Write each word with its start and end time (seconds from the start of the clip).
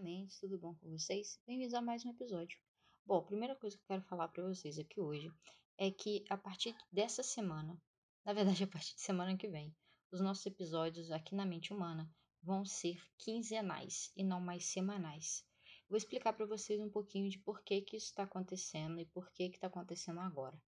Mendes, 0.00 0.40
tudo 0.40 0.58
bom 0.58 0.74
com 0.76 0.88
vocês? 0.88 1.38
Bem-vindos 1.46 1.74
a 1.74 1.82
mais 1.82 2.06
um 2.06 2.10
episódio. 2.10 2.58
Bom, 3.04 3.18
a 3.18 3.22
primeira 3.22 3.54
coisa 3.54 3.76
que 3.76 3.82
eu 3.82 3.86
quero 3.86 4.02
falar 4.04 4.28
para 4.28 4.48
vocês 4.48 4.78
aqui 4.78 4.98
hoje 4.98 5.30
é 5.76 5.90
que 5.90 6.24
a 6.30 6.38
partir 6.38 6.74
dessa 6.90 7.22
semana, 7.22 7.78
na 8.24 8.32
verdade 8.32 8.64
a 8.64 8.66
partir 8.66 8.94
de 8.94 9.02
semana 9.02 9.36
que 9.36 9.46
vem, 9.46 9.76
os 10.10 10.18
nossos 10.18 10.46
episódios 10.46 11.10
aqui 11.10 11.34
na 11.34 11.44
Mente 11.44 11.74
Humana 11.74 12.10
vão 12.42 12.64
ser 12.64 12.98
quinzenais 13.18 14.10
e 14.16 14.24
não 14.24 14.40
mais 14.40 14.64
semanais. 14.64 15.44
Vou 15.86 15.98
explicar 15.98 16.32
para 16.32 16.46
vocês 16.46 16.80
um 16.80 16.88
pouquinho 16.88 17.28
de 17.28 17.38
por 17.38 17.62
que, 17.62 17.82
que 17.82 17.98
isso 17.98 18.06
está 18.06 18.22
acontecendo 18.22 18.98
e 19.00 19.04
por 19.04 19.30
que 19.32 19.42
está 19.42 19.66
acontecendo 19.66 20.20
agora. 20.20 20.58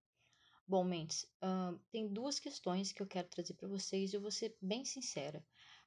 Bom, 0.69 0.85
Mendes, 0.85 1.25
uh, 1.43 1.79
tem 1.91 2.07
duas 2.07 2.39
questões 2.39 2.93
que 2.93 3.03
eu 3.03 3.07
quero 3.07 3.29
trazer 3.29 3.55
para 3.55 3.69
vocês 3.69 4.13
e 4.13 4.17
eu 4.17 4.21
vou 4.21 4.31
ser 4.31 4.55
bem 4.61 4.85
sincera. 4.85 5.43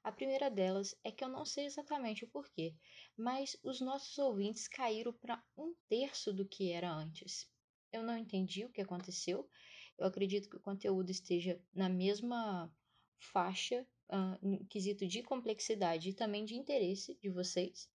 A 0.06 0.12
primeira 0.12 0.52
delas 0.52 0.96
é 1.04 1.12
que 1.12 1.24
eu 1.24 1.28
não 1.28 1.44
sei 1.44 1.66
exatamente 1.66 2.24
o 2.24 2.28
porquê, 2.28 2.76
mas 3.18 3.58
os 3.64 3.82
nossos 3.82 4.16
ouvintes 4.20 4.68
caíram 4.68 5.12
para 5.12 5.44
um 5.58 5.74
terço 5.90 6.32
do 6.32 6.48
que 6.48 6.72
era 6.72 6.94
antes. 6.94 7.50
Eu 7.92 8.04
não 8.04 8.16
entendi 8.16 8.64
o 8.64 8.70
que 8.70 8.82
aconteceu. 8.82 9.50
Eu 9.98 10.06
acredito 10.06 10.48
que 10.48 10.58
o 10.58 10.62
conteúdo 10.62 11.10
esteja 11.10 11.60
na 11.74 11.90
mesma 11.90 12.72
faixa, 13.18 13.84
uh, 14.12 14.48
no 14.48 14.64
quesito 14.68 15.08
de 15.08 15.24
complexidade 15.24 16.10
e 16.10 16.14
também 16.14 16.46
de 16.46 16.54
interesse 16.54 17.16
de 17.16 17.32
vocês. 17.32 17.90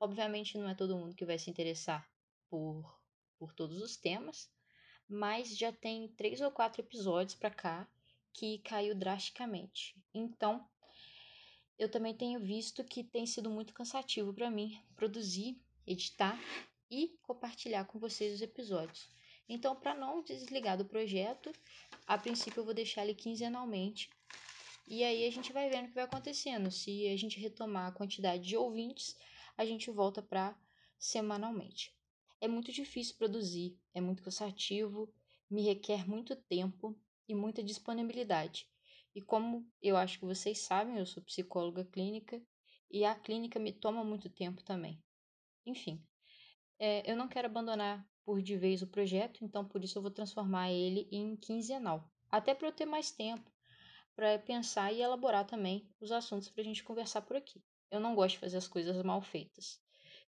Obviamente, 0.00 0.58
não 0.58 0.68
é 0.68 0.74
todo 0.74 0.98
mundo 0.98 1.14
que 1.14 1.24
vai 1.24 1.38
se 1.38 1.48
interessar 1.48 2.10
por, 2.50 3.00
por 3.38 3.54
todos 3.54 3.80
os 3.80 3.96
temas, 3.96 4.50
mas 5.08 5.56
já 5.56 5.72
tem 5.72 6.08
três 6.08 6.40
ou 6.40 6.50
quatro 6.50 6.82
episódios 6.82 7.36
para 7.36 7.54
cá 7.54 7.88
que 8.32 8.58
caiu 8.58 8.96
drasticamente. 8.96 9.94
Então, 10.12 10.68
eu 11.82 11.88
também 11.88 12.14
tenho 12.14 12.38
visto 12.38 12.84
que 12.84 13.02
tem 13.02 13.26
sido 13.26 13.50
muito 13.50 13.74
cansativo 13.74 14.32
para 14.32 14.48
mim 14.48 14.80
produzir, 14.94 15.60
editar 15.84 16.38
e 16.88 17.18
compartilhar 17.22 17.86
com 17.86 17.98
vocês 17.98 18.34
os 18.34 18.40
episódios. 18.40 19.08
Então, 19.48 19.74
para 19.74 19.92
não 19.92 20.22
desligar 20.22 20.78
do 20.78 20.84
projeto, 20.84 21.50
a 22.06 22.16
princípio 22.16 22.60
eu 22.60 22.64
vou 22.64 22.72
deixar 22.72 23.02
ele 23.02 23.16
quinzenalmente. 23.16 24.08
E 24.86 25.02
aí 25.02 25.26
a 25.26 25.32
gente 25.32 25.52
vai 25.52 25.68
vendo 25.68 25.86
o 25.86 25.88
que 25.88 25.94
vai 25.96 26.04
acontecendo. 26.04 26.70
Se 26.70 27.08
a 27.08 27.16
gente 27.16 27.40
retomar 27.40 27.88
a 27.88 27.92
quantidade 27.92 28.44
de 28.44 28.56
ouvintes, 28.56 29.16
a 29.58 29.64
gente 29.64 29.90
volta 29.90 30.22
para 30.22 30.56
semanalmente. 30.96 31.92
É 32.40 32.46
muito 32.46 32.70
difícil 32.70 33.16
produzir, 33.16 33.76
é 33.92 34.00
muito 34.00 34.22
cansativo, 34.22 35.12
me 35.50 35.62
requer 35.62 36.08
muito 36.08 36.36
tempo 36.36 36.96
e 37.28 37.34
muita 37.34 37.60
disponibilidade. 37.60 38.71
E 39.14 39.20
como 39.20 39.66
eu 39.80 39.96
acho 39.96 40.18
que 40.18 40.24
vocês 40.24 40.58
sabem, 40.60 40.98
eu 40.98 41.06
sou 41.06 41.22
psicóloga 41.22 41.84
clínica 41.84 42.42
e 42.90 43.04
a 43.04 43.14
clínica 43.14 43.58
me 43.58 43.72
toma 43.72 44.04
muito 44.04 44.28
tempo 44.30 44.62
também. 44.62 45.02
Enfim, 45.66 46.02
é, 46.78 47.10
eu 47.10 47.16
não 47.16 47.28
quero 47.28 47.46
abandonar 47.46 48.06
por 48.24 48.40
de 48.40 48.56
vez 48.56 48.82
o 48.82 48.86
projeto, 48.86 49.44
então 49.44 49.66
por 49.66 49.82
isso 49.84 49.98
eu 49.98 50.02
vou 50.02 50.10
transformar 50.10 50.70
ele 50.70 51.08
em 51.10 51.36
quinzenal. 51.36 52.10
Até 52.30 52.54
para 52.54 52.68
eu 52.68 52.72
ter 52.72 52.86
mais 52.86 53.10
tempo 53.10 53.50
para 54.14 54.38
pensar 54.38 54.92
e 54.92 55.00
elaborar 55.00 55.46
também 55.46 55.88
os 56.00 56.12
assuntos 56.12 56.48
para 56.48 56.62
a 56.62 56.64
gente 56.64 56.84
conversar 56.84 57.22
por 57.22 57.36
aqui. 57.36 57.62
Eu 57.90 58.00
não 58.00 58.14
gosto 58.14 58.34
de 58.34 58.40
fazer 58.40 58.56
as 58.56 58.68
coisas 58.68 59.02
mal 59.02 59.20
feitas. 59.20 59.80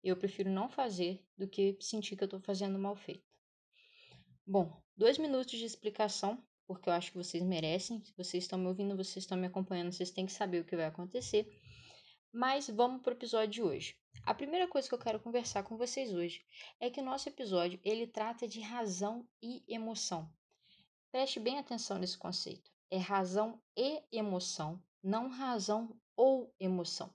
Eu 0.03 0.17
prefiro 0.17 0.51
não 0.51 0.69
fazer 0.69 1.25
do 1.37 1.47
que 1.49 1.77
sentir 1.81 2.17
que 2.17 2.25
eu 2.25 2.27
estou 2.27 2.41
fazendo 2.41 2.79
mal 2.79 2.97
feito. 2.97 3.25
Bom, 4.45 4.83
dois 4.97 5.19
minutos 5.19 5.59
de 5.59 5.65
explicação 5.65 6.43
porque 6.75 6.89
eu 6.89 6.92
acho 6.92 7.12
que 7.12 7.19
vocês 7.19 7.42
merecem. 7.42 8.03
Se 8.05 8.12
vocês 8.17 8.45
estão 8.45 8.59
me 8.59 8.67
ouvindo, 8.67 8.97
vocês 8.97 9.25
estão 9.25 9.37
me 9.37 9.47
acompanhando, 9.47 9.92
vocês 9.92 10.11
têm 10.11 10.27
que 10.27 10.33
saber 10.33 10.61
o 10.61 10.65
que 10.65 10.77
vai 10.77 10.87
acontecer. 10.87 11.47
Mas 12.33 12.69
vamos 12.69 13.03
para 13.03 13.12
o 13.12 13.17
episódio 13.17 13.48
de 13.48 13.62
hoje. 13.62 13.97
A 14.25 14.33
primeira 14.33 14.67
coisa 14.67 14.89
que 14.89 14.95
eu 14.95 14.98
quero 14.98 15.20
conversar 15.20 15.64
com 15.64 15.77
vocês 15.77 16.12
hoje 16.14 16.45
é 16.81 16.89
que 16.89 17.01
o 17.01 17.05
nosso 17.05 17.29
episódio 17.29 17.81
ele 17.84 18.06
trata 18.06 18.48
de 18.48 18.61
razão 18.61 19.29
e 19.42 19.62
emoção. 19.69 20.31
Preste 21.11 21.39
bem 21.39 21.59
atenção 21.59 21.98
nesse 21.98 22.17
conceito. 22.17 22.70
É 22.91 22.97
razão 22.97 23.61
e 23.77 24.02
emoção, 24.11 24.83
não 25.02 25.29
razão 25.29 25.95
ou 26.17 26.55
emoção. 26.58 27.13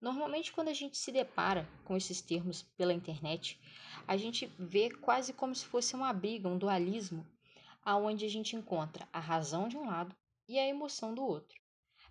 Normalmente, 0.00 0.52
quando 0.52 0.68
a 0.68 0.74
gente 0.74 0.98
se 0.98 1.10
depara 1.10 1.68
com 1.84 1.96
esses 1.96 2.20
termos 2.20 2.62
pela 2.76 2.92
internet, 2.92 3.58
a 4.06 4.16
gente 4.16 4.46
vê 4.58 4.90
quase 4.90 5.32
como 5.32 5.54
se 5.54 5.64
fosse 5.64 5.94
uma 5.94 6.12
briga, 6.12 6.48
um 6.48 6.58
dualismo 6.58 7.26
aonde 7.84 8.24
a 8.24 8.28
gente 8.28 8.56
encontra 8.56 9.08
a 9.12 9.20
razão 9.20 9.68
de 9.68 9.76
um 9.76 9.86
lado 9.86 10.16
e 10.48 10.58
a 10.58 10.66
emoção 10.66 11.14
do 11.14 11.22
outro. 11.22 11.60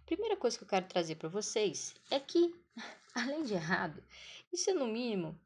Primeira 0.06 0.36
coisa 0.38 0.58
que 0.58 0.64
eu 0.64 0.68
quero 0.68 0.88
trazer 0.88 1.16
para 1.16 1.30
vocês 1.30 1.96
é 2.12 2.20
que, 2.20 2.54
além 3.16 3.44
de 3.44 3.54
errado, 3.54 4.04
isso 4.52 4.70
é 4.70 4.74
no 4.74 4.88
mínimo 4.88 5.40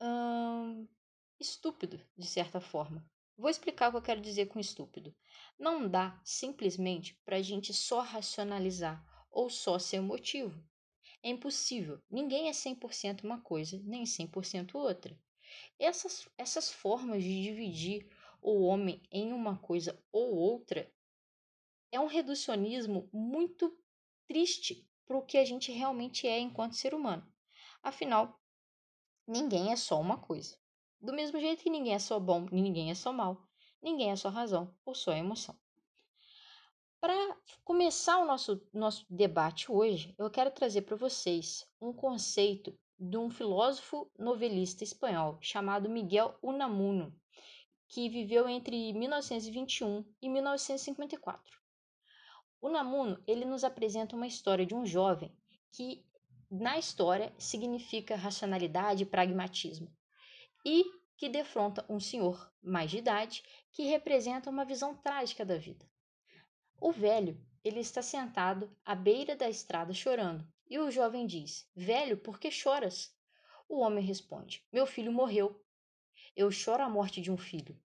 hum, 0.00 0.86
estúpido, 1.40 2.00
de 2.16 2.26
certa 2.26 2.60
forma. 2.60 3.04
Vou 3.36 3.50
explicar 3.50 3.88
o 3.88 3.92
que 3.92 3.96
eu 3.96 4.02
quero 4.02 4.20
dizer 4.20 4.46
com 4.46 4.60
estúpido. 4.60 5.14
Não 5.58 5.88
dá 5.88 6.20
simplesmente 6.24 7.14
para 7.24 7.36
a 7.36 7.42
gente 7.42 7.72
só 7.72 8.00
racionalizar 8.00 9.04
ou 9.30 9.48
só 9.48 9.78
ser 9.78 9.96
emotivo. 9.96 10.62
É 11.22 11.30
impossível. 11.30 12.00
Ninguém 12.10 12.48
é 12.48 12.52
100% 12.52 13.24
uma 13.24 13.40
coisa, 13.40 13.80
nem 13.84 14.04
100% 14.04 14.74
outra. 14.74 15.18
Essas, 15.78 16.28
essas 16.36 16.70
formas 16.70 17.22
de 17.22 17.42
dividir 17.42 18.08
o 18.42 18.62
homem 18.62 19.00
em 19.10 19.32
uma 19.32 19.56
coisa 19.56 19.98
ou 20.10 20.34
outra 20.34 20.92
é 21.92 22.00
um 22.00 22.06
reducionismo 22.06 23.08
muito 23.12 23.74
triste 24.26 24.86
para 25.06 25.16
o 25.16 25.24
que 25.24 25.38
a 25.38 25.44
gente 25.44 25.70
realmente 25.70 26.26
é 26.26 26.38
enquanto 26.38 26.74
ser 26.74 26.94
humano. 26.94 27.26
Afinal, 27.82 28.40
ninguém 29.26 29.72
é 29.72 29.76
só 29.76 30.00
uma 30.00 30.18
coisa. 30.18 30.58
Do 31.00 31.12
mesmo 31.12 31.38
jeito 31.38 31.62
que 31.62 31.70
ninguém 31.70 31.94
é 31.94 31.98
só 31.98 32.18
bom, 32.18 32.46
ninguém 32.50 32.90
é 32.90 32.94
só 32.94 33.12
mal, 33.12 33.48
ninguém 33.82 34.10
é 34.10 34.16
só 34.16 34.28
razão 34.28 34.74
ou 34.84 34.94
só 34.94 35.12
emoção. 35.12 35.56
Para 37.00 37.36
começar 37.64 38.18
o 38.18 38.24
nosso, 38.24 38.64
nosso 38.72 39.04
debate 39.10 39.70
hoje, 39.70 40.14
eu 40.18 40.30
quero 40.30 40.52
trazer 40.52 40.82
para 40.82 40.96
vocês 40.96 41.66
um 41.80 41.92
conceito 41.92 42.78
de 42.96 43.18
um 43.18 43.28
filósofo 43.28 44.08
novelista 44.16 44.84
espanhol 44.84 45.36
chamado 45.40 45.90
Miguel 45.90 46.38
Unamuno, 46.40 47.12
que 47.92 48.08
viveu 48.08 48.48
entre 48.48 48.90
1921 48.94 50.02
e 50.22 50.26
1954. 50.26 51.60
O 52.58 52.70
Namuno 52.70 53.22
ele 53.26 53.44
nos 53.44 53.64
apresenta 53.64 54.16
uma 54.16 54.26
história 54.26 54.64
de 54.64 54.74
um 54.74 54.86
jovem 54.86 55.30
que, 55.70 56.02
na 56.50 56.78
história, 56.78 57.34
significa 57.36 58.16
racionalidade 58.16 59.02
e 59.02 59.06
pragmatismo, 59.06 59.94
e 60.64 60.86
que 61.18 61.28
defronta 61.28 61.84
um 61.86 62.00
senhor 62.00 62.50
mais 62.62 62.90
de 62.90 62.96
idade 62.96 63.42
que 63.72 63.82
representa 63.82 64.48
uma 64.48 64.64
visão 64.64 64.96
trágica 64.96 65.44
da 65.44 65.58
vida. 65.58 65.86
O 66.80 66.92
velho 66.92 67.38
ele 67.62 67.80
está 67.80 68.00
sentado 68.00 68.74
à 68.86 68.94
beira 68.94 69.36
da 69.36 69.50
estrada 69.50 69.92
chorando, 69.92 70.50
e 70.66 70.78
o 70.78 70.90
jovem 70.90 71.26
diz: 71.26 71.68
Velho, 71.76 72.16
por 72.16 72.40
que 72.40 72.50
choras? 72.50 73.14
O 73.68 73.80
homem 73.80 74.02
responde: 74.02 74.66
Meu 74.72 74.86
filho 74.86 75.12
morreu. 75.12 75.62
Eu 76.34 76.50
choro 76.50 76.82
a 76.82 76.88
morte 76.88 77.20
de 77.20 77.30
um 77.30 77.36
filho. 77.36 77.78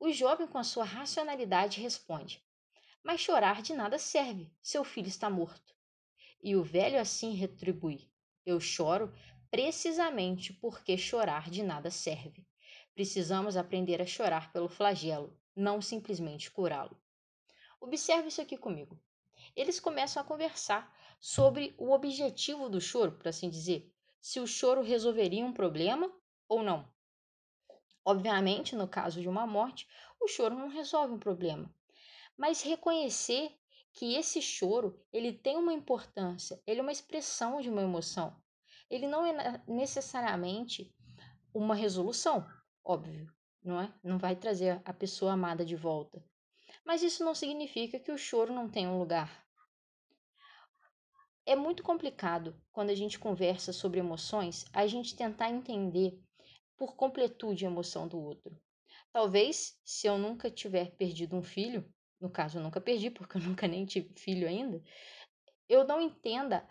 O 0.00 0.10
jovem, 0.10 0.46
com 0.46 0.56
a 0.56 0.64
sua 0.64 0.84
racionalidade, 0.84 1.82
responde: 1.82 2.42
Mas 3.02 3.20
chorar 3.20 3.60
de 3.60 3.74
nada 3.74 3.98
serve, 3.98 4.50
seu 4.62 4.82
filho 4.84 5.08
está 5.08 5.28
morto. 5.28 5.74
E 6.42 6.56
o 6.56 6.62
velho 6.62 6.98
assim 6.98 7.34
retribui: 7.34 8.10
Eu 8.46 8.58
choro 8.58 9.12
precisamente 9.50 10.50
porque 10.50 10.96
chorar 10.96 11.50
de 11.50 11.62
nada 11.62 11.90
serve. 11.90 12.46
Precisamos 12.94 13.54
aprender 13.54 14.00
a 14.00 14.06
chorar 14.06 14.50
pelo 14.50 14.70
flagelo, 14.70 15.38
não 15.54 15.82
simplesmente 15.82 16.50
curá-lo. 16.50 16.96
Observe 17.78 18.28
isso 18.28 18.40
aqui 18.40 18.56
comigo. 18.56 18.98
Eles 19.54 19.78
começam 19.78 20.22
a 20.22 20.24
conversar 20.24 20.90
sobre 21.20 21.74
o 21.76 21.90
objetivo 21.90 22.70
do 22.70 22.80
choro, 22.80 23.12
por 23.12 23.28
assim 23.28 23.50
dizer, 23.50 23.92
se 24.22 24.40
o 24.40 24.46
choro 24.46 24.82
resolveria 24.82 25.44
um 25.44 25.52
problema 25.52 26.10
ou 26.48 26.62
não. 26.62 26.88
Obviamente, 28.10 28.74
no 28.74 28.88
caso 28.88 29.20
de 29.20 29.28
uma 29.28 29.46
morte, 29.46 29.86
o 30.18 30.26
choro 30.26 30.54
não 30.54 30.70
resolve 30.70 31.12
um 31.12 31.18
problema. 31.18 31.70
Mas 32.38 32.62
reconhecer 32.62 33.54
que 33.92 34.14
esse 34.14 34.40
choro, 34.40 34.98
ele 35.12 35.30
tem 35.30 35.58
uma 35.58 35.74
importância, 35.74 36.58
ele 36.66 36.80
é 36.80 36.82
uma 36.82 36.90
expressão 36.90 37.60
de 37.60 37.68
uma 37.68 37.82
emoção. 37.82 38.34
Ele 38.88 39.06
não 39.06 39.26
é 39.26 39.62
necessariamente 39.68 40.90
uma 41.52 41.74
resolução, 41.74 42.48
óbvio, 42.82 43.30
não 43.62 43.78
é? 43.78 43.92
Não 44.02 44.16
vai 44.16 44.34
trazer 44.34 44.80
a 44.86 44.92
pessoa 44.94 45.34
amada 45.34 45.62
de 45.62 45.76
volta. 45.76 46.24
Mas 46.86 47.02
isso 47.02 47.22
não 47.22 47.34
significa 47.34 48.00
que 48.00 48.10
o 48.10 48.16
choro 48.16 48.54
não 48.54 48.70
tenha 48.70 48.88
um 48.88 48.98
lugar. 48.98 49.46
É 51.44 51.54
muito 51.54 51.82
complicado 51.82 52.58
quando 52.72 52.88
a 52.88 52.94
gente 52.94 53.18
conversa 53.18 53.70
sobre 53.70 54.00
emoções, 54.00 54.64
a 54.72 54.86
gente 54.86 55.14
tentar 55.14 55.50
entender 55.50 56.18
por 56.78 56.94
completude 56.94 57.66
a 57.66 57.68
emoção 57.68 58.06
do 58.06 58.18
outro. 58.18 58.58
Talvez, 59.12 59.78
se 59.84 60.06
eu 60.06 60.16
nunca 60.16 60.50
tiver 60.50 60.92
perdido 60.92 61.36
um 61.36 61.42
filho, 61.42 61.92
no 62.20 62.30
caso 62.30 62.58
eu 62.58 62.62
nunca 62.62 62.80
perdi, 62.80 63.10
porque 63.10 63.36
eu 63.36 63.42
nunca 63.42 63.66
nem 63.66 63.84
tive 63.84 64.14
filho 64.14 64.48
ainda, 64.48 64.82
eu 65.68 65.84
não 65.86 66.00
entenda 66.00 66.66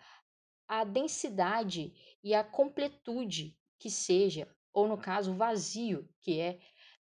a 0.66 0.82
densidade 0.82 1.92
e 2.24 2.34
a 2.34 2.42
completude 2.42 3.56
que 3.78 3.90
seja, 3.90 4.52
ou 4.72 4.88
no 4.88 4.98
caso, 4.98 5.32
o 5.32 5.36
vazio 5.36 6.08
que 6.20 6.40
é 6.40 6.58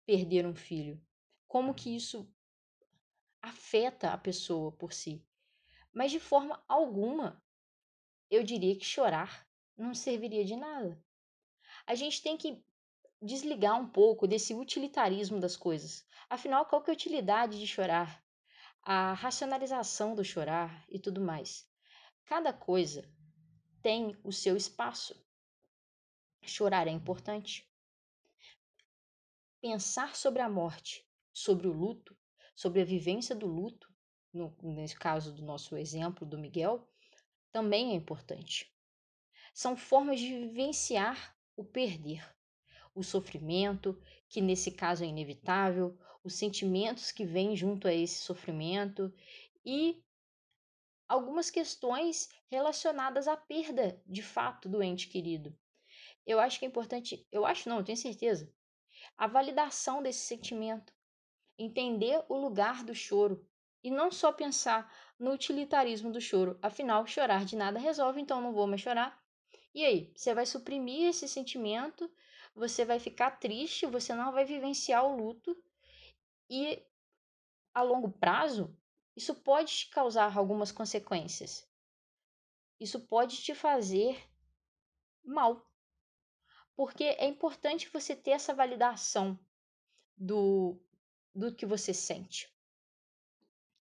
perder 0.05 0.45
um 0.45 0.55
filho. 0.55 1.01
Como 1.47 1.73
que 1.73 1.95
isso 1.95 2.27
afeta 3.41 4.11
a 4.11 4.17
pessoa 4.17 4.71
por 4.71 4.93
si. 4.93 5.23
Mas 5.93 6.11
de 6.11 6.19
forma 6.19 6.63
alguma, 6.67 7.41
eu 8.29 8.43
diria 8.43 8.75
que 8.75 8.85
chorar 8.85 9.47
não 9.77 9.93
serviria 9.93 10.43
de 10.43 10.55
nada. 10.55 11.01
A 11.85 11.95
gente 11.95 12.21
tem 12.21 12.37
que 12.37 12.63
desligar 13.23 13.79
um 13.79 13.87
pouco 13.87 14.27
desse 14.27 14.53
utilitarismo 14.53 15.39
das 15.39 15.55
coisas. 15.55 16.05
Afinal, 16.29 16.65
qual 16.65 16.83
que 16.83 16.91
é 16.91 16.93
a 16.93 16.95
utilidade 16.95 17.57
de 17.57 17.65
chorar? 17.65 18.21
A 18.81 19.13
racionalização 19.13 20.13
do 20.13 20.25
chorar 20.25 20.85
e 20.89 20.99
tudo 20.99 21.21
mais. 21.21 21.65
Cada 22.25 22.51
coisa 22.51 23.09
tem 23.81 24.17
o 24.23 24.31
seu 24.31 24.57
espaço. 24.57 25.15
Chorar 26.41 26.87
é 26.87 26.91
importante. 26.91 27.65
Pensar 29.61 30.15
sobre 30.15 30.41
a 30.41 30.49
morte, 30.49 31.07
sobre 31.31 31.67
o 31.67 31.71
luto, 31.71 32.17
sobre 32.53 32.81
a 32.81 32.85
vivência 32.85 33.33
do 33.33 33.47
luto, 33.47 33.87
no, 34.33 34.53
nesse 34.61 34.97
caso 34.97 35.33
do 35.33 35.41
nosso 35.41 35.77
exemplo 35.77 36.25
do 36.25 36.37
Miguel, 36.37 36.89
também 37.53 37.91
é 37.91 37.95
importante. 37.95 38.75
São 39.53 39.77
formas 39.77 40.19
de 40.19 40.27
vivenciar 40.27 41.37
o 41.55 41.63
perder, 41.63 42.32
o 42.95 43.03
sofrimento, 43.03 43.99
que 44.29 44.41
nesse 44.41 44.71
caso 44.71 45.03
é 45.03 45.07
inevitável, 45.07 45.97
os 46.23 46.35
sentimentos 46.35 47.11
que 47.11 47.25
vêm 47.25 47.55
junto 47.55 47.87
a 47.87 47.93
esse 47.93 48.19
sofrimento 48.19 49.13
e 49.65 50.01
algumas 51.07 51.49
questões 51.49 52.29
relacionadas 52.49 53.27
à 53.27 53.35
perda 53.35 54.01
de 54.05 54.21
fato 54.21 54.69
do 54.69 54.81
ente 54.81 55.07
querido. 55.07 55.55
Eu 56.25 56.39
acho 56.39 56.59
que 56.59 56.65
é 56.65 56.67
importante, 56.67 57.27
eu 57.31 57.45
acho 57.45 57.67
não, 57.67 57.77
eu 57.79 57.83
tenho 57.83 57.97
certeza, 57.97 58.51
a 59.17 59.27
validação 59.27 60.01
desse 60.01 60.25
sentimento, 60.25 60.93
entender 61.57 62.23
o 62.29 62.37
lugar 62.37 62.83
do 62.83 62.95
choro 62.95 63.45
e 63.83 63.91
não 63.91 64.11
só 64.11 64.31
pensar 64.31 64.91
no 65.19 65.31
utilitarismo 65.31 66.11
do 66.11 66.21
choro. 66.21 66.57
Afinal, 66.61 67.05
chorar 67.05 67.45
de 67.45 67.55
nada 67.55 67.77
resolve, 67.77 68.21
então 68.21 68.41
não 68.41 68.53
vou 68.53 68.65
mais 68.65 68.81
chorar. 68.81 69.21
E 69.75 69.83
aí, 69.83 70.11
você 70.15 70.33
vai 70.33 70.45
suprimir 70.45 71.09
esse 71.09 71.27
sentimento, 71.27 72.09
você 72.55 72.85
vai 72.85 72.99
ficar 72.99 73.31
triste, 73.31 73.85
você 73.85 74.13
não 74.13 74.31
vai 74.31 74.45
vivenciar 74.45 75.05
o 75.05 75.15
luto 75.15 75.55
e 76.49 76.81
a 77.73 77.81
longo 77.81 78.11
prazo, 78.11 78.75
isso 79.15 79.35
pode 79.35 79.75
te 79.75 79.89
causar 79.89 80.35
algumas 80.37 80.71
consequências. 80.71 81.67
Isso 82.79 82.99
pode 82.99 83.41
te 83.41 83.55
fazer 83.55 84.21
mal. 85.23 85.67
Porque 86.75 87.03
é 87.03 87.25
importante 87.25 87.89
você 87.89 88.15
ter 88.15 88.31
essa 88.31 88.53
validação 88.53 89.39
do, 90.17 90.79
do 91.33 91.53
que 91.53 91.65
você 91.65 91.93
sente. 91.93 92.51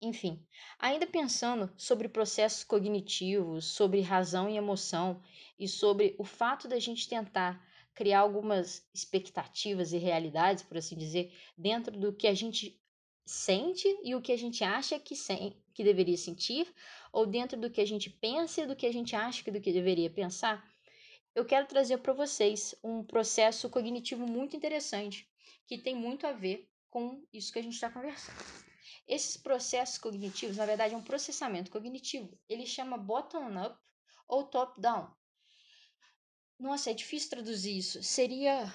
Enfim, 0.01 0.45
ainda 0.77 1.07
pensando 1.07 1.73
sobre 1.77 2.09
processos 2.09 2.65
cognitivos, 2.65 3.65
sobre 3.65 4.01
razão 4.01 4.49
e 4.49 4.57
emoção 4.57 5.23
e 5.57 5.65
sobre 5.65 6.13
o 6.19 6.25
fato 6.25 6.67
da 6.67 6.77
gente 6.77 7.07
tentar 7.07 7.65
criar 7.93 8.19
algumas 8.19 8.87
expectativas 8.93 9.93
e 9.93 9.97
realidades, 9.97 10.63
por 10.63 10.77
assim 10.77 10.97
dizer, 10.97 11.33
dentro 11.57 11.97
do 11.97 12.13
que 12.13 12.27
a 12.27 12.33
gente 12.33 12.81
sente 13.25 13.87
e 14.03 14.15
o 14.15 14.21
que 14.21 14.31
a 14.31 14.37
gente 14.37 14.63
acha 14.63 14.99
que, 14.99 15.15
sem, 15.15 15.55
que 15.73 15.83
deveria 15.83 16.17
sentir, 16.17 16.67
ou 17.11 17.25
dentro 17.25 17.59
do 17.59 17.69
que 17.69 17.81
a 17.81 17.85
gente 17.85 18.09
pensa 18.09 18.61
e 18.61 18.67
do 18.67 18.75
que 18.75 18.85
a 18.85 18.91
gente 18.91 19.15
acha 19.15 19.43
que 19.43 19.51
do 19.51 19.61
que 19.61 19.71
deveria 19.71 20.09
pensar, 20.09 20.67
eu 21.35 21.45
quero 21.45 21.65
trazer 21.65 21.97
para 21.99 22.13
vocês 22.13 22.75
um 22.83 23.03
processo 23.03 23.69
cognitivo 23.69 24.27
muito 24.27 24.55
interessante 24.55 25.27
que 25.65 25.77
tem 25.77 25.95
muito 25.95 26.27
a 26.27 26.31
ver 26.31 26.69
com 26.89 27.25
isso 27.33 27.51
que 27.51 27.59
a 27.59 27.63
gente 27.63 27.73
está 27.73 27.89
conversando. 27.89 28.37
Esses 29.07 29.35
processos 29.35 29.97
cognitivos, 29.97 30.57
na 30.57 30.65
verdade, 30.65 30.93
é 30.93 30.97
um 30.97 31.03
processamento 31.03 31.71
cognitivo. 31.71 32.37
Ele 32.47 32.65
chama 32.65 32.97
bottom-up 32.97 33.77
ou 34.27 34.45
top-down. 34.45 35.11
Nossa, 36.59 36.91
é 36.91 36.93
difícil 36.93 37.29
traduzir 37.29 37.77
isso. 37.77 38.01
Seria 38.03 38.71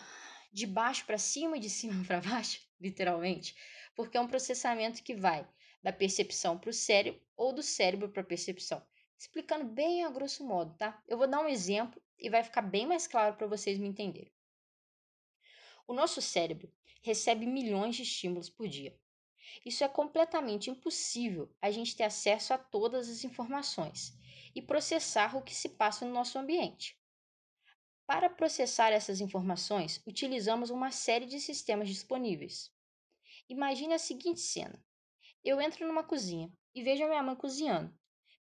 de 0.52 0.66
baixo 0.66 1.04
para 1.06 1.18
cima 1.18 1.56
e 1.56 1.60
de 1.60 1.70
cima 1.70 2.02
para 2.06 2.20
baixo, 2.20 2.60
literalmente, 2.80 3.54
porque 3.94 4.16
é 4.16 4.20
um 4.20 4.28
processamento 4.28 5.02
que 5.02 5.14
vai 5.14 5.48
da 5.82 5.92
percepção 5.92 6.58
para 6.58 6.70
o 6.70 6.72
cérebro 6.72 7.20
ou 7.36 7.52
do 7.52 7.62
cérebro 7.62 8.08
para 8.10 8.22
a 8.22 8.26
percepção. 8.26 8.84
Explicando 9.18 9.64
bem 9.64 10.04
a 10.04 10.10
grosso 10.10 10.46
modo, 10.46 10.76
tá? 10.76 11.02
Eu 11.08 11.18
vou 11.18 11.26
dar 11.26 11.40
um 11.40 11.48
exemplo 11.48 12.00
e 12.18 12.28
vai 12.28 12.42
ficar 12.42 12.62
bem 12.62 12.86
mais 12.86 13.06
claro 13.06 13.36
para 13.36 13.46
vocês 13.46 13.78
me 13.78 13.88
entenderem. 13.88 14.32
O 15.86 15.94
nosso 15.94 16.20
cérebro 16.20 16.72
recebe 17.02 17.46
milhões 17.46 17.96
de 17.96 18.02
estímulos 18.02 18.50
por 18.50 18.68
dia. 18.68 18.98
Isso 19.64 19.82
é 19.82 19.88
completamente 19.88 20.70
impossível 20.70 21.50
a 21.60 21.70
gente 21.70 21.96
ter 21.96 22.04
acesso 22.04 22.52
a 22.52 22.58
todas 22.58 23.08
as 23.08 23.24
informações 23.24 24.12
e 24.54 24.60
processar 24.60 25.36
o 25.36 25.42
que 25.42 25.54
se 25.54 25.70
passa 25.70 26.04
no 26.04 26.12
nosso 26.12 26.38
ambiente. 26.38 26.98
Para 28.08 28.30
processar 28.30 28.90
essas 28.90 29.20
informações, 29.20 30.00
utilizamos 30.06 30.70
uma 30.70 30.90
série 30.90 31.26
de 31.26 31.38
sistemas 31.38 31.90
disponíveis. 31.90 32.72
Imagine 33.50 33.92
a 33.92 33.98
seguinte 33.98 34.40
cena: 34.40 34.82
eu 35.44 35.60
entro 35.60 35.86
numa 35.86 36.02
cozinha 36.02 36.50
e 36.74 36.82
vejo 36.82 37.04
a 37.04 37.08
minha 37.08 37.22
mãe 37.22 37.36
cozinhando. 37.36 37.94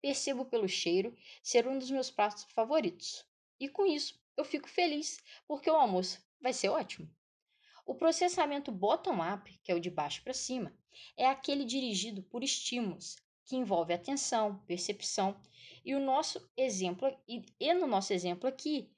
Percebo 0.02 0.46
pelo 0.46 0.68
cheiro 0.68 1.16
ser 1.44 1.68
um 1.68 1.78
dos 1.78 1.92
meus 1.92 2.10
pratos 2.10 2.44
favoritos. 2.46 3.24
E 3.60 3.70
com 3.70 3.86
isso, 3.86 4.20
eu 4.36 4.44
fico 4.44 4.68
feliz, 4.68 5.20
porque 5.48 5.70
o 5.70 5.76
almoço 5.76 6.20
vai 6.42 6.54
ser 6.54 6.70
ótimo. 6.70 7.08
O 7.86 7.94
processamento 7.94 8.72
bottom-up, 8.72 9.60
que 9.64 9.72
é 9.72 9.76
o 9.76 9.80
de 9.80 9.92
baixo 9.92 10.24
para 10.24 10.34
cima, 10.34 10.76
é 11.16 11.28
aquele 11.28 11.66
dirigido 11.66 12.24
por 12.24 12.44
estímulos, 12.44 13.16
que 13.46 13.56
envolve 13.56 13.94
atenção, 13.94 14.58
percepção, 14.66 15.40
e 15.86 15.94
o 15.94 16.00
nosso 16.00 16.50
exemplo 16.58 17.16
e, 17.28 17.74
no 17.76 17.86
nosso 17.86 18.12
exemplo 18.12 18.50
aqui 18.50 18.92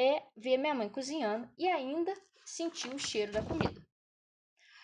é 0.00 0.22
ver 0.36 0.56
minha 0.58 0.76
mãe 0.76 0.88
cozinhando 0.88 1.52
e 1.58 1.68
ainda 1.68 2.14
sentir 2.44 2.94
o 2.94 2.98
cheiro 3.00 3.32
da 3.32 3.42
comida. 3.42 3.84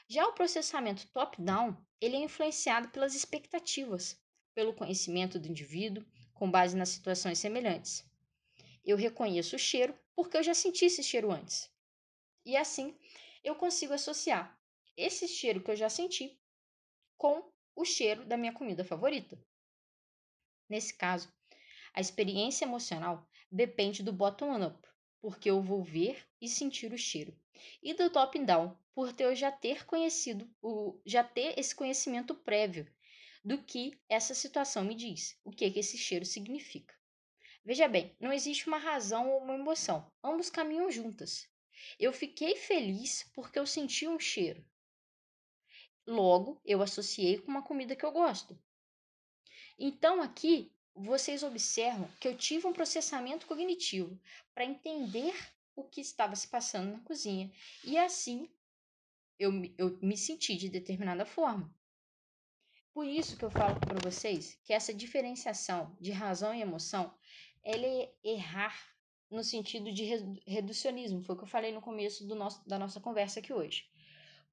Já 0.08 0.26
o 0.26 0.32
processamento 0.32 1.06
top-down, 1.12 1.80
ele 2.00 2.16
é 2.16 2.18
influenciado 2.18 2.88
pelas 2.88 3.14
expectativas, 3.14 4.20
pelo 4.52 4.74
conhecimento 4.74 5.38
do 5.38 5.46
indivíduo, 5.46 6.04
com 6.34 6.50
base 6.50 6.76
nas 6.76 6.88
situações 6.88 7.38
semelhantes. 7.38 8.04
Eu 8.84 8.96
reconheço 8.96 9.54
o 9.54 9.58
cheiro 9.58 9.96
porque 10.16 10.36
eu 10.36 10.42
já 10.42 10.52
senti 10.52 10.86
esse 10.86 11.02
cheiro 11.02 11.30
antes. 11.30 11.72
E 12.44 12.56
assim, 12.56 12.98
eu 13.44 13.54
consigo 13.54 13.92
associar 13.92 14.60
esse 14.96 15.28
cheiro 15.28 15.62
que 15.62 15.70
eu 15.70 15.76
já 15.76 15.88
senti 15.88 16.36
com 17.16 17.52
o 17.76 17.84
cheiro 17.84 18.24
da 18.26 18.36
minha 18.36 18.52
comida 18.52 18.84
favorita. 18.84 19.40
Nesse 20.68 20.92
caso, 20.92 21.32
a 21.94 22.00
experiência 22.00 22.64
emocional 22.64 23.28
depende 23.50 24.02
do 24.02 24.12
bottom-up, 24.12 24.93
porque 25.24 25.48
eu 25.48 25.62
vou 25.62 25.82
ver 25.82 26.22
e 26.38 26.46
sentir 26.46 26.92
o 26.92 26.98
cheiro, 26.98 27.34
e 27.82 27.94
do 27.94 28.10
top-down, 28.10 28.76
por 28.94 29.18
eu 29.18 29.34
já 29.34 29.50
ter 29.50 29.86
conhecido, 29.86 30.46
o, 30.60 31.00
já 31.06 31.24
ter 31.24 31.58
esse 31.58 31.74
conhecimento 31.74 32.34
prévio 32.34 32.86
do 33.42 33.56
que 33.56 33.98
essa 34.06 34.34
situação 34.34 34.84
me 34.84 34.94
diz, 34.94 35.40
o 35.42 35.50
que, 35.50 35.70
que 35.70 35.78
esse 35.78 35.96
cheiro 35.96 36.26
significa. 36.26 36.94
Veja 37.64 37.88
bem, 37.88 38.14
não 38.20 38.34
existe 38.34 38.68
uma 38.68 38.76
razão 38.76 39.30
ou 39.30 39.38
uma 39.42 39.54
emoção, 39.54 40.12
ambos 40.22 40.50
caminham 40.50 40.90
juntas. 40.90 41.48
Eu 41.98 42.12
fiquei 42.12 42.56
feliz 42.56 43.24
porque 43.34 43.58
eu 43.58 43.66
senti 43.66 44.06
um 44.06 44.20
cheiro. 44.20 44.62
Logo, 46.06 46.60
eu 46.66 46.82
associei 46.82 47.38
com 47.38 47.50
uma 47.50 47.62
comida 47.62 47.96
que 47.96 48.04
eu 48.04 48.12
gosto. 48.12 48.62
Então, 49.78 50.20
aqui, 50.20 50.70
vocês 50.94 51.42
observam 51.42 52.08
que 52.20 52.28
eu 52.28 52.36
tive 52.36 52.66
um 52.66 52.72
processamento 52.72 53.46
cognitivo 53.46 54.18
para 54.54 54.64
entender 54.64 55.34
o 55.74 55.82
que 55.82 56.00
estava 56.00 56.36
se 56.36 56.46
passando 56.46 56.92
na 56.92 57.00
cozinha. 57.00 57.50
E 57.82 57.98
assim, 57.98 58.48
eu, 59.38 59.50
eu 59.76 59.98
me 60.00 60.16
senti 60.16 60.56
de 60.56 60.68
determinada 60.68 61.26
forma. 61.26 61.74
Por 62.92 63.06
isso 63.06 63.36
que 63.36 63.44
eu 63.44 63.50
falo 63.50 63.74
para 63.80 63.98
vocês 64.08 64.56
que 64.62 64.72
essa 64.72 64.94
diferenciação 64.94 65.96
de 66.00 66.12
razão 66.12 66.54
e 66.54 66.60
emoção, 66.60 67.12
ela 67.64 67.84
é 67.84 68.14
errar 68.22 68.94
no 69.28 69.42
sentido 69.42 69.92
de 69.92 70.04
reducionismo. 70.46 71.22
Foi 71.22 71.34
o 71.34 71.38
que 71.38 71.44
eu 71.44 71.48
falei 71.48 71.72
no 71.72 71.82
começo 71.82 72.24
do 72.24 72.36
nosso, 72.36 72.66
da 72.68 72.78
nossa 72.78 73.00
conversa 73.00 73.40
aqui 73.40 73.52
hoje. 73.52 73.90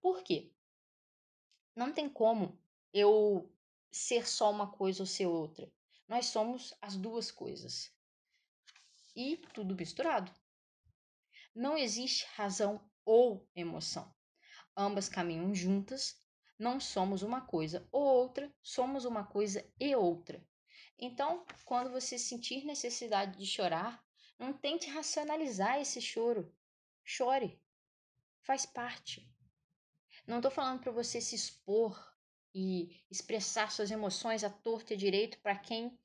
Por 0.02 0.24
quê? 0.24 0.52
Não 1.76 1.94
tem 1.94 2.10
como 2.10 2.60
eu 2.92 3.48
ser 3.92 4.28
só 4.28 4.50
uma 4.50 4.72
coisa 4.72 5.04
ou 5.04 5.08
ser 5.08 5.28
outra. 5.28 5.72
Nós 6.12 6.26
somos 6.26 6.74
as 6.82 6.98
duas 6.98 7.32
coisas. 7.32 7.90
E 9.16 9.38
tudo 9.54 9.78
misturado. 9.78 10.30
Não 11.56 11.78
existe 11.78 12.26
razão 12.36 12.86
ou 13.06 13.50
emoção. 13.56 14.14
Ambas 14.76 15.08
caminham 15.08 15.56
juntas. 15.56 16.22
Não 16.60 16.82
somos 16.82 17.22
uma 17.22 17.40
coisa 17.40 17.88
ou 17.94 18.04
outra, 18.04 18.54
somos 18.62 19.06
uma 19.06 19.26
coisa 19.26 19.66
e 19.80 19.96
outra. 19.96 20.46
Então, 21.00 21.46
quando 21.64 21.90
você 21.90 22.20
sentir 22.20 22.66
necessidade 22.66 23.38
de 23.38 23.46
chorar, 23.46 24.06
não 24.38 24.52
tente 24.52 24.90
racionalizar 24.90 25.80
esse 25.80 26.02
choro. 26.02 26.54
Chore. 27.06 27.58
Faz 28.42 28.66
parte. 28.66 29.34
Não 30.28 30.40
estou 30.40 30.52
falando 30.52 30.82
para 30.82 30.92
você 30.92 31.22
se 31.22 31.36
expor 31.36 32.11
e 32.54 33.02
expressar 33.10 33.72
suas 33.72 33.92
emoções 33.92 34.44
à 34.44 34.50
torta 34.50 34.94
e 34.94 34.98
direito 34.98 35.40
para 35.40 35.58
quem 35.58 35.98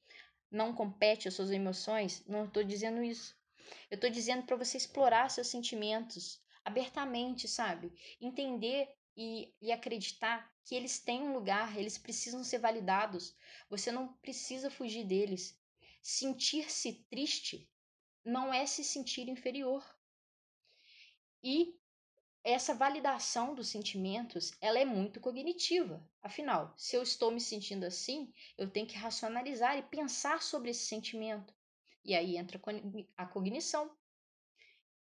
não 0.51 0.75
compete 0.75 1.29
as 1.29 1.35
suas 1.35 1.51
emoções. 1.51 2.25
Não 2.27 2.45
estou 2.45 2.63
dizendo 2.63 3.03
isso. 3.03 3.37
Eu 3.91 3.97
estou 3.97 4.11
dizendo 4.11 4.45
para 4.45 4.57
você 4.57 4.77
explorar 4.77 5.29
seus 5.29 5.49
sentimentos 5.49 6.41
abertamente, 6.65 7.49
sabe? 7.49 7.93
Entender 8.21 8.89
e, 9.17 9.55
e 9.61 9.73
acreditar 9.73 10.53
que 10.65 10.75
eles 10.75 10.99
têm 10.99 11.23
um 11.23 11.33
lugar, 11.33 11.77
eles 11.79 11.97
precisam 11.97 12.43
ser 12.43 12.59
validados. 12.59 13.37
Você 13.69 13.91
não 13.91 14.13
precisa 14.15 14.71
fugir 14.71 15.05
deles. 15.05 15.59
Sentir-se 16.03 17.05
triste 17.09 17.71
não 18.25 18.53
é 18.53 18.67
se 18.67 18.83
sentir 18.83 19.29
inferior. 19.29 19.85
E 21.43 21.79
essa 22.47 22.73
validação 22.73 23.57
dos 23.57 23.67
sentimentos, 23.67 24.53
ela 24.61 24.79
é 24.79 24.85
muito 24.85 25.19
cognitiva. 25.19 26.01
Afinal, 26.23 26.73
se 26.77 26.95
eu 26.95 27.03
estou 27.03 27.33
me 27.33 27.41
sentindo 27.41 27.85
assim, 27.85 28.33
eu 28.57 28.71
tenho 28.71 28.87
que 28.87 28.97
racionalizar 28.97 29.77
e 29.77 29.83
pensar 29.83 30.41
sobre 30.41 30.71
esse 30.71 30.87
sentimento. 30.87 31.53
E 32.05 32.15
aí 32.15 32.37
entra 32.37 32.61
a 33.17 33.27
cognição. 33.27 33.91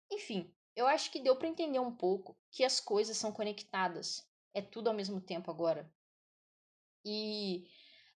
Enfim, 0.09 0.55
eu 0.77 0.87
acho 0.87 1.11
que 1.11 1.19
deu 1.19 1.35
para 1.35 1.49
entender 1.49 1.81
um 1.81 1.93
pouco 1.93 2.39
que 2.49 2.63
as 2.63 2.79
coisas 2.79 3.17
são 3.17 3.33
conectadas. 3.33 4.25
É 4.55 4.63
tudo 4.63 4.87
ao 4.87 4.95
mesmo 4.95 5.21
tempo 5.21 5.51
agora. 5.51 5.93
E 7.05 7.69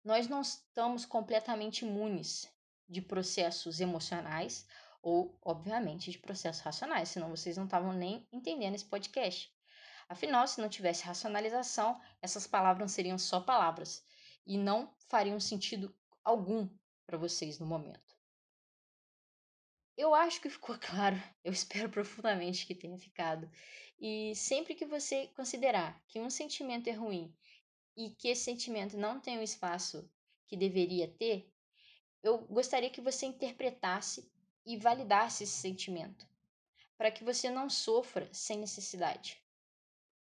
nós 0.03 0.27
não 0.27 0.41
estamos 0.41 1.03
completamente 1.03 1.83
imunes 1.83 2.47
de 2.87 3.01
processos 3.01 3.79
emocionais 3.79 4.67
ou, 5.05 5.37
obviamente, 5.43 6.09
de 6.09 6.17
processos 6.17 6.63
racionais, 6.63 7.09
senão 7.09 7.29
vocês 7.29 7.55
não 7.55 7.65
estavam 7.65 7.93
nem 7.93 8.27
entendendo 8.33 8.73
esse 8.73 8.85
podcast. 8.85 9.53
Afinal, 10.09 10.47
se 10.47 10.59
não 10.59 10.67
tivesse 10.67 11.03
racionalização, 11.03 12.01
essas 12.23 12.47
palavras 12.47 12.91
seriam 12.91 13.15
só 13.19 13.39
palavras 13.39 14.03
e 14.47 14.57
não 14.57 14.91
fariam 15.07 15.39
sentido 15.39 15.95
algum 16.23 16.67
para 17.05 17.19
vocês 17.19 17.59
no 17.59 17.67
momento. 17.67 18.15
Eu 19.95 20.15
acho 20.15 20.41
que 20.41 20.49
ficou 20.49 20.75
claro, 20.81 21.21
eu 21.43 21.53
espero 21.53 21.87
profundamente 21.87 22.65
que 22.65 22.73
tenha 22.73 22.97
ficado. 22.97 23.47
E 23.99 24.33
sempre 24.35 24.73
que 24.73 24.87
você 24.87 25.27
considerar 25.35 26.03
que 26.07 26.19
um 26.19 26.31
sentimento 26.31 26.89
é 26.89 26.93
ruim 26.93 27.31
e 27.95 28.09
que 28.09 28.29
esse 28.29 28.43
sentimento 28.43 28.97
não 28.97 29.19
tem 29.19 29.37
o 29.37 29.43
espaço 29.43 30.11
que 30.47 30.57
deveria 30.57 31.07
ter, 31.07 31.47
eu 32.23 32.39
gostaria 32.47 32.89
que 32.89 33.01
você 33.01 33.27
interpretasse 33.27 34.33
e 34.65 34.77
validasse 34.77 35.43
esse 35.43 35.53
sentimento, 35.53 36.27
para 36.97 37.11
que 37.11 37.23
você 37.23 37.49
não 37.49 37.69
sofra 37.69 38.27
sem 38.33 38.57
necessidade. 38.57 39.41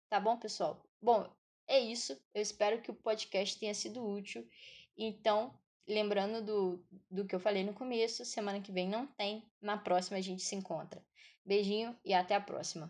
Tá 0.10 0.20
bom, 0.20 0.38
pessoal? 0.38 0.82
Bom, 1.02 1.30
é 1.68 1.80
isso. 1.80 2.20
Eu 2.34 2.42
espero 2.42 2.82
que 2.82 2.92
o 2.92 2.96
podcast 2.96 3.60
tenha 3.60 3.74
sido 3.74 4.06
útil. 4.06 4.48
Então, 4.98 5.54
lembrando 5.88 6.42
do, 6.42 6.86
do 7.10 7.26
que 7.26 7.36
eu 7.36 7.40
falei 7.40 7.64
no 7.64 7.74
começo, 7.74 8.24
semana 8.26 8.62
que 8.62 8.72
vem 8.72 8.88
não 8.88 9.08
tem, 9.08 9.44
na 9.62 9.78
próxima 9.78 10.18
a 10.18 10.22
gente 10.22 10.44
se 10.44 10.56
encontra. 10.56 11.04
Beijinho 11.46 11.98
e 12.06 12.14
até 12.14 12.36
a 12.36 12.42
próxima. 12.42 12.90